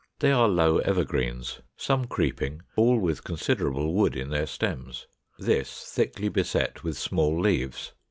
[0.17, 5.05] They are low evergreens, some creeping, all with considerable wood in their stems:
[5.37, 7.93] this thickly beset with small leaves.